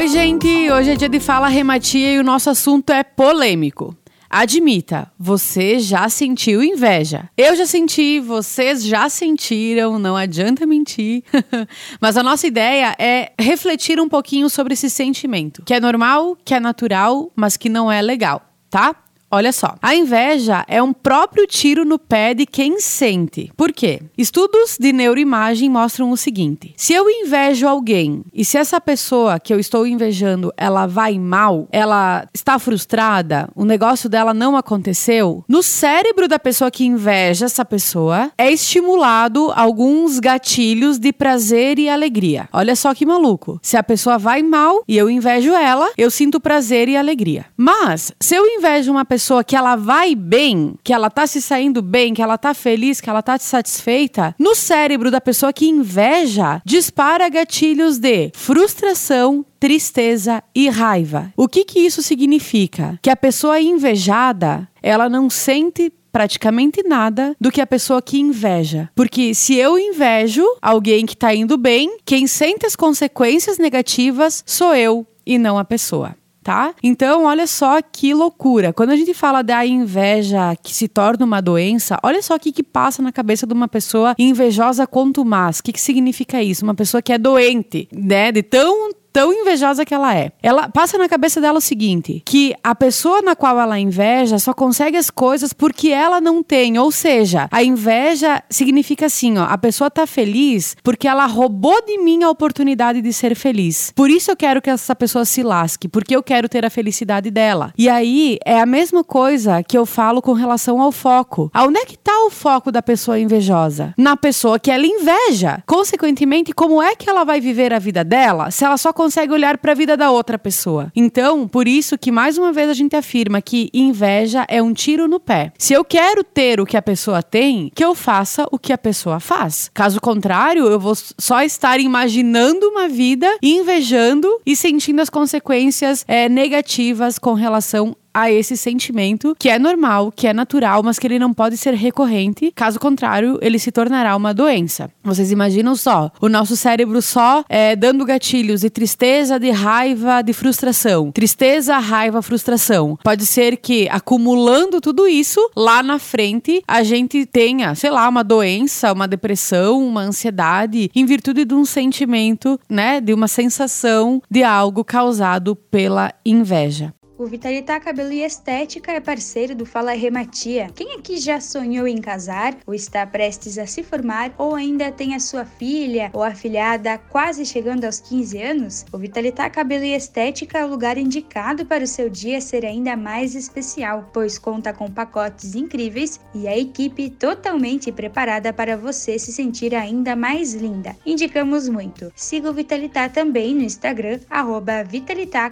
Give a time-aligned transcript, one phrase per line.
[0.00, 0.70] Oi, gente!
[0.70, 3.99] Hoje é dia de Fala Rematia e o nosso assunto é polêmico.
[4.32, 7.28] Admita, você já sentiu inveja.
[7.36, 11.24] Eu já senti, vocês já sentiram, não adianta mentir.
[12.00, 16.54] Mas a nossa ideia é refletir um pouquinho sobre esse sentimento, que é normal, que
[16.54, 18.94] é natural, mas que não é legal, tá?
[19.32, 23.52] Olha só, a inveja é um próprio tiro no pé de quem sente.
[23.56, 24.02] Por quê?
[24.18, 29.54] Estudos de neuroimagem mostram o seguinte: se eu invejo alguém e se essa pessoa que
[29.54, 35.62] eu estou invejando ela vai mal, ela está frustrada, o negócio dela não aconteceu, no
[35.62, 42.48] cérebro da pessoa que inveja essa pessoa é estimulado alguns gatilhos de prazer e alegria.
[42.52, 43.60] Olha só que maluco.
[43.62, 47.46] Se a pessoa vai mal e eu invejo ela, eu sinto prazer e alegria.
[47.56, 51.42] Mas se eu invejo uma pessoa pessoa que ela vai bem, que ela tá se
[51.42, 55.68] saindo bem, que ela tá feliz, que ela tá satisfeita, no cérebro da pessoa que
[55.68, 61.30] inveja, dispara gatilhos de frustração, tristeza e raiva.
[61.36, 62.98] O que que isso significa?
[63.02, 68.88] Que a pessoa invejada, ela não sente praticamente nada do que a pessoa que inveja.
[68.94, 74.74] Porque se eu invejo alguém que tá indo bem, quem sente as consequências negativas sou
[74.74, 76.16] eu e não a pessoa
[76.50, 76.74] tá?
[76.82, 78.72] Então, olha só que loucura.
[78.72, 82.50] Quando a gente fala da inveja que se torna uma doença, olha só o que,
[82.50, 85.60] que passa na cabeça de uma pessoa invejosa quanto mais.
[85.60, 86.64] O que, que significa isso?
[86.64, 88.32] Uma pessoa que é doente, né?
[88.32, 90.32] De tão tão invejosa que ela é.
[90.42, 94.52] Ela passa na cabeça dela o seguinte: que a pessoa na qual ela inveja só
[94.52, 96.78] consegue as coisas porque ela não tem.
[96.78, 101.98] Ou seja, a inveja significa assim, ó, a pessoa tá feliz porque ela roubou de
[101.98, 103.92] mim a oportunidade de ser feliz.
[103.94, 107.30] Por isso eu quero que essa pessoa se lasque, porque eu quero ter a felicidade
[107.30, 107.72] dela.
[107.76, 111.50] E aí é a mesma coisa que eu falo com relação ao foco.
[111.52, 113.94] Aonde é que tá o foco da pessoa invejosa?
[113.96, 115.62] Na pessoa que ela inveja.
[115.66, 119.56] Consequentemente, como é que ela vai viver a vida dela se ela só consegue olhar
[119.56, 120.92] para a vida da outra pessoa.
[120.94, 125.08] Então, por isso que mais uma vez a gente afirma que inveja é um tiro
[125.08, 125.54] no pé.
[125.56, 128.76] Se eu quero ter o que a pessoa tem, que eu faça o que a
[128.76, 129.70] pessoa faz.
[129.72, 136.28] Caso contrário, eu vou só estar imaginando uma vida, invejando e sentindo as consequências é,
[136.28, 141.18] negativas com relação a esse sentimento que é normal, que é natural, mas que ele
[141.18, 142.52] não pode ser recorrente.
[142.54, 144.90] Caso contrário, ele se tornará uma doença.
[145.02, 150.32] Vocês imaginam só, o nosso cérebro só é, dando gatilhos de tristeza, de raiva, de
[150.32, 151.10] frustração.
[151.12, 152.98] Tristeza, raiva, frustração.
[153.02, 158.22] Pode ser que acumulando tudo isso, lá na frente a gente tenha, sei lá, uma
[158.22, 164.42] doença, uma depressão, uma ansiedade, em virtude de um sentimento, né, de uma sensação de
[164.42, 166.92] algo causado pela inveja.
[167.20, 170.70] O Vitalitá Cabelo e Estética é parceiro do Fala Rematia.
[170.74, 175.14] Quem aqui já sonhou em casar, ou está prestes a se formar, ou ainda tem
[175.14, 178.86] a sua filha ou afilhada quase chegando aos 15 anos?
[178.90, 182.96] O Vitalitá Cabelo e Estética é o lugar indicado para o seu dia ser ainda
[182.96, 189.30] mais especial, pois conta com pacotes incríveis e a equipe totalmente preparada para você se
[189.30, 190.96] sentir ainda mais linda.
[191.04, 192.10] Indicamos muito.
[192.16, 194.86] Siga o Vitalitá também no Instagram, arroba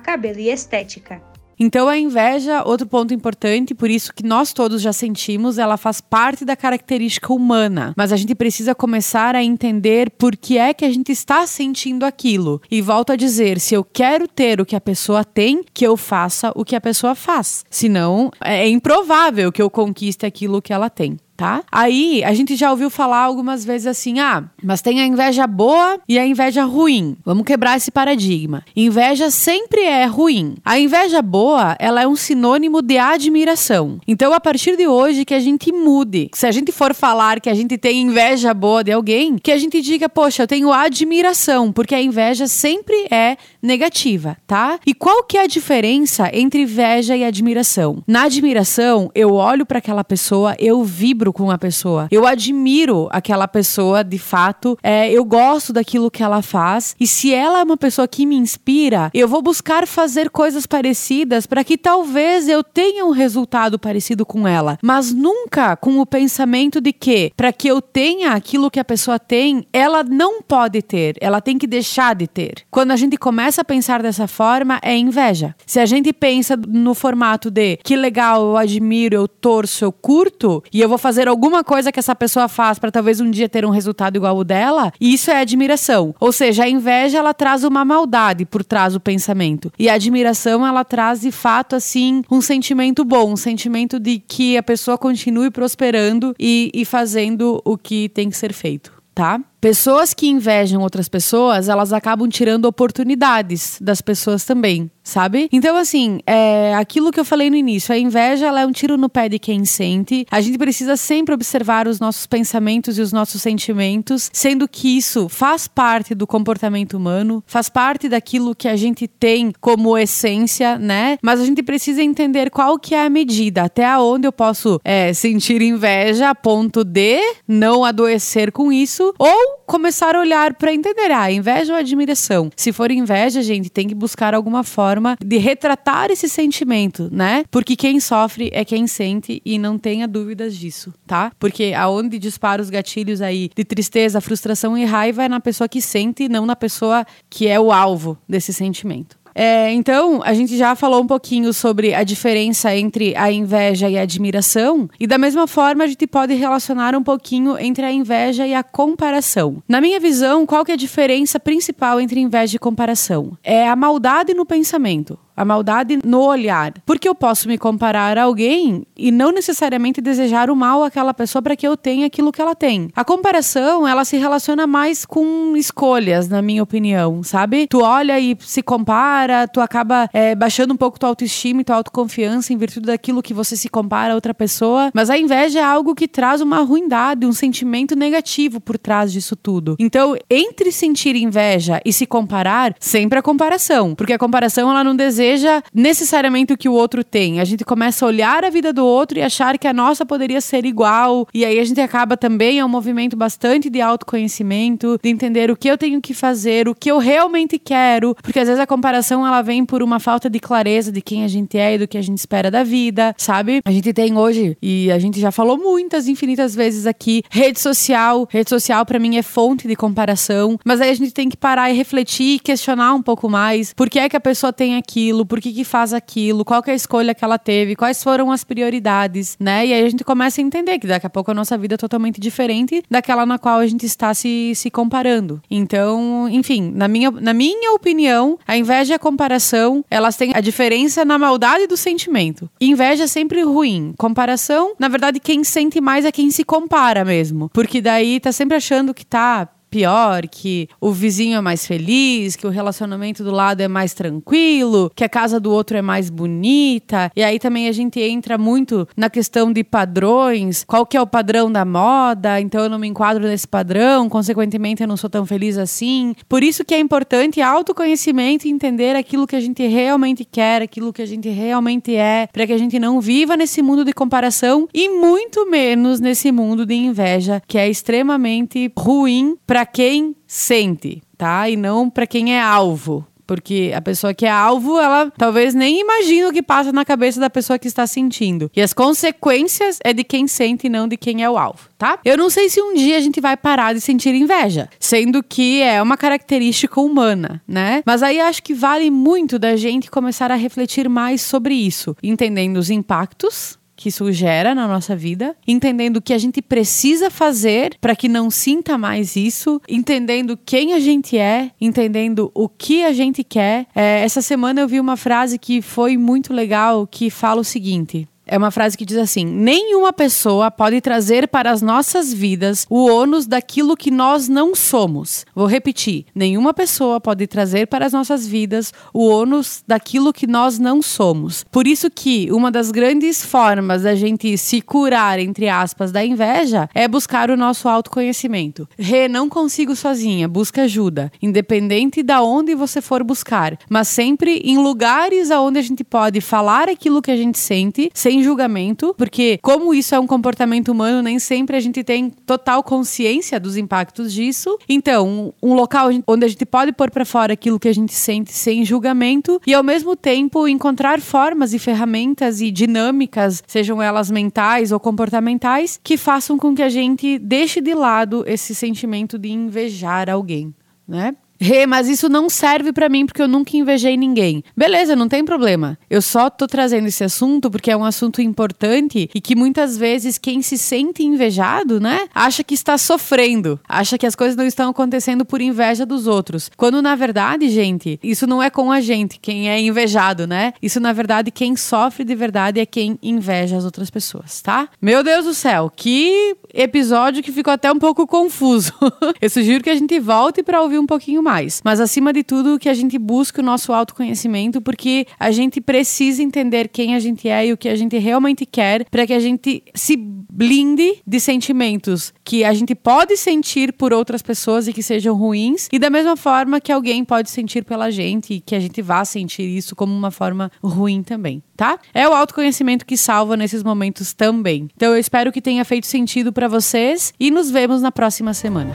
[0.02, 1.20] Cabelo e Estética.
[1.58, 6.00] Então a inveja, outro ponto importante, por isso que nós todos já sentimos, ela faz
[6.00, 10.84] parte da característica humana, mas a gente precisa começar a entender por que é que
[10.84, 12.60] a gente está sentindo aquilo.
[12.70, 15.96] E volto a dizer, se eu quero ter o que a pessoa tem, que eu
[15.96, 17.64] faça o que a pessoa faz.
[17.70, 21.62] Senão, é improvável que eu conquiste aquilo que ela tem tá?
[21.70, 26.00] Aí a gente já ouviu falar algumas vezes assim: ah, mas tem a inveja boa
[26.08, 27.16] e a inveja ruim.
[27.24, 28.64] Vamos quebrar esse paradigma.
[28.74, 30.56] Inveja sempre é ruim.
[30.64, 34.00] A inveja boa, ela é um sinônimo de admiração.
[34.06, 36.28] Então, a partir de hoje, que a gente mude.
[36.34, 39.58] Se a gente for falar que a gente tem inveja boa de alguém, que a
[39.58, 44.80] gente diga, poxa, eu tenho admiração, porque a inveja sempre é negativa, tá?
[44.84, 48.02] E qual que é a diferença entre inveja e admiração?
[48.08, 52.08] Na admiração, eu olho para aquela pessoa, eu vibro com a pessoa.
[52.10, 54.78] Eu admiro aquela pessoa de fato.
[54.82, 56.94] É, eu gosto daquilo que ela faz.
[56.98, 61.46] E se ela é uma pessoa que me inspira, eu vou buscar fazer coisas parecidas
[61.46, 64.78] para que talvez eu tenha um resultado parecido com ela.
[64.82, 69.18] Mas nunca com o pensamento de que, para que eu tenha aquilo que a pessoa
[69.18, 71.16] tem, ela não pode ter.
[71.20, 72.64] Ela tem que deixar de ter.
[72.70, 75.54] Quando a gente começa a pensar dessa forma, é inveja.
[75.66, 80.62] Se a gente pensa no formato de que legal, eu admiro, eu torço, eu curto,
[80.72, 83.48] e eu vou fazer fazer alguma coisa que essa pessoa faz para talvez um dia
[83.48, 86.14] ter um resultado igual o dela, e isso é admiração.
[86.20, 89.72] Ou seja, a inveja ela traz uma maldade por trás do pensamento.
[89.76, 94.56] E a admiração ela traz de fato assim um sentimento bom, um sentimento de que
[94.56, 99.40] a pessoa continue prosperando e, e fazendo o que tem que ser feito, tá?
[99.60, 105.48] Pessoas que invejam outras pessoas, elas acabam tirando oportunidades das pessoas também, sabe?
[105.50, 108.98] Então, assim, é aquilo que eu falei no início, a inveja ela é um tiro
[108.98, 110.26] no pé de quem sente.
[110.30, 115.28] A gente precisa sempre observar os nossos pensamentos e os nossos sentimentos, sendo que isso
[115.28, 121.18] faz parte do comportamento humano, faz parte daquilo que a gente tem como essência, né?
[121.22, 125.12] Mas a gente precisa entender qual que é a medida, até onde eu posso é,
[125.14, 131.10] sentir inveja a ponto de não adoecer com isso, ou começar a olhar para entender,
[131.10, 132.50] ah, inveja ou admiração.
[132.56, 137.44] Se for inveja, gente, tem que buscar alguma forma de retratar esse sentimento, né?
[137.50, 141.32] Porque quem sofre é quem sente e não tenha dúvidas disso, tá?
[141.38, 145.80] Porque aonde dispara os gatilhos aí de tristeza, frustração e raiva é na pessoa que
[145.80, 149.17] sente e não na pessoa que é o alvo desse sentimento.
[149.40, 153.96] É, então, a gente já falou um pouquinho sobre a diferença entre a inveja e
[153.96, 158.44] a admiração, e da mesma forma a gente pode relacionar um pouquinho entre a inveja
[158.44, 159.62] e a comparação.
[159.68, 163.38] Na minha visão, qual que é a diferença principal entre inveja e comparação?
[163.44, 166.74] É a maldade no pensamento a maldade no olhar.
[166.84, 171.40] Porque eu posso me comparar a alguém e não necessariamente desejar o mal àquela pessoa
[171.40, 172.90] para que eu tenha aquilo que ela tem.
[172.94, 177.68] A comparação, ela se relaciona mais com escolhas, na minha opinião, sabe?
[177.68, 181.76] Tu olha e se compara, tu acaba é, baixando um pouco tua autoestima e tua
[181.76, 184.90] autoconfiança em virtude daquilo que você se compara a outra pessoa.
[184.92, 189.36] Mas a inveja é algo que traz uma ruindade, um sentimento negativo por trás disso
[189.36, 189.76] tudo.
[189.78, 193.94] Então, entre sentir inveja e se comparar, sempre a comparação.
[193.94, 197.38] Porque a comparação, ela não deseja seja necessariamente o que o outro tem.
[197.38, 200.40] A gente começa a olhar a vida do outro e achar que a nossa poderia
[200.40, 201.28] ser igual.
[201.34, 205.56] E aí a gente acaba também, é um movimento bastante de autoconhecimento, de entender o
[205.56, 208.14] que eu tenho que fazer, o que eu realmente quero.
[208.22, 211.28] Porque às vezes a comparação ela vem por uma falta de clareza de quem a
[211.28, 213.60] gente é e do que a gente espera da vida, sabe?
[213.66, 218.26] A gente tem hoje, e a gente já falou muitas, infinitas vezes aqui, rede social.
[218.30, 220.58] Rede social para mim é fonte de comparação.
[220.64, 223.74] Mas aí a gente tem que parar e refletir e questionar um pouco mais.
[223.74, 225.17] Por que é que a pessoa tem aquilo?
[225.18, 228.30] Aquilo, por que, que faz aquilo, qual é a escolha que ela teve, quais foram
[228.30, 229.66] as prioridades, né?
[229.66, 231.78] E aí a gente começa a entender que daqui a pouco a nossa vida é
[231.78, 235.40] totalmente diferente daquela na qual a gente está se, se comparando.
[235.50, 240.40] Então, enfim, na minha, na minha opinião, a inveja e a comparação, elas têm a
[240.40, 242.48] diferença na maldade do sentimento.
[242.60, 243.94] Inveja é sempre ruim.
[243.96, 247.50] Comparação, na verdade, quem sente mais é quem se compara mesmo.
[247.52, 252.46] Porque daí tá sempre achando que tá pior, que o vizinho é mais feliz, que
[252.46, 257.10] o relacionamento do lado é mais tranquilo, que a casa do outro é mais bonita.
[257.14, 261.06] E aí também a gente entra muito na questão de padrões, qual que é o
[261.06, 265.24] padrão da moda, então eu não me enquadro nesse padrão, consequentemente eu não sou tão
[265.24, 266.14] feliz assim.
[266.28, 270.92] Por isso que é importante autoconhecimento e entender aquilo que a gente realmente quer, aquilo
[270.92, 274.68] que a gente realmente é, para que a gente não viva nesse mundo de comparação
[274.72, 281.02] e muito menos nesse mundo de inveja, que é extremamente ruim para para quem sente,
[281.16, 281.50] tá?
[281.50, 283.04] E não para quem é alvo.
[283.26, 287.18] Porque a pessoa que é alvo, ela talvez nem imagine o que passa na cabeça
[287.18, 288.48] da pessoa que está sentindo.
[288.54, 291.98] E as consequências é de quem sente e não de quem é o alvo, tá?
[292.04, 295.60] Eu não sei se um dia a gente vai parar de sentir inveja, sendo que
[295.60, 297.82] é uma característica humana, né?
[297.84, 302.58] Mas aí acho que vale muito da gente começar a refletir mais sobre isso, entendendo
[302.58, 307.76] os impactos que isso gera na nossa vida, entendendo o que a gente precisa fazer
[307.80, 312.92] para que não sinta mais isso, entendendo quem a gente é, entendendo o que a
[312.92, 313.66] gente quer.
[313.74, 318.08] É, essa semana eu vi uma frase que foi muito legal que fala o seguinte:
[318.28, 322.86] é uma frase que diz assim: nenhuma pessoa pode trazer para as nossas vidas o
[322.86, 325.24] ônus daquilo que nós não somos.
[325.34, 330.58] Vou repetir: nenhuma pessoa pode trazer para as nossas vidas o ônus daquilo que nós
[330.58, 331.44] não somos.
[331.50, 336.68] Por isso que uma das grandes formas da gente se curar, entre aspas, da inveja
[336.74, 338.68] é buscar o nosso autoconhecimento.
[338.78, 344.58] Rê, não consigo sozinha, busca ajuda, independente da onde você for buscar, mas sempre em
[344.58, 349.38] lugares aonde a gente pode falar aquilo que a gente sente sem sem julgamento, porque
[349.42, 354.12] como isso é um comportamento humano, nem sempre a gente tem total consciência dos impactos
[354.12, 354.58] disso.
[354.68, 358.32] Então, um local onde a gente pode pôr para fora aquilo que a gente sente
[358.32, 364.72] sem julgamento e ao mesmo tempo encontrar formas e ferramentas e dinâmicas, sejam elas mentais
[364.72, 370.10] ou comportamentais, que façam com que a gente deixe de lado esse sentimento de invejar
[370.10, 370.54] alguém,
[370.86, 371.14] né?
[371.40, 374.42] Rê, mas isso não serve para mim porque eu nunca invejei ninguém.
[374.56, 375.78] Beleza, não tem problema.
[375.88, 380.18] Eu só tô trazendo esse assunto porque é um assunto importante e que muitas vezes
[380.18, 384.70] quem se sente invejado, né, acha que está sofrendo, acha que as coisas não estão
[384.70, 386.50] acontecendo por inveja dos outros.
[386.56, 390.52] Quando na verdade, gente, isso não é com a gente, quem é invejado, né?
[390.60, 394.68] Isso na verdade quem sofre de verdade é quem inveja as outras pessoas, tá?
[394.82, 398.72] Meu Deus do céu, que episódio que ficou até um pouco confuso.
[399.20, 401.60] eu sugiro que a gente volte para ouvir um pouquinho mais.
[401.62, 406.22] Mas acima de tudo, que a gente busque o nosso autoconhecimento, porque a gente precisa
[406.22, 409.20] entender quem a gente é e o que a gente realmente quer para que a
[409.20, 414.82] gente se blinde de sentimentos que a gente pode sentir por outras pessoas e que
[414.82, 418.60] sejam ruins, e da mesma forma que alguém pode sentir pela gente e que a
[418.60, 421.78] gente vá sentir isso como uma forma ruim também, tá?
[421.92, 424.68] É o autoconhecimento que salva nesses momentos também.
[424.76, 428.72] Então eu espero que tenha feito sentido para vocês e nos vemos na próxima semana.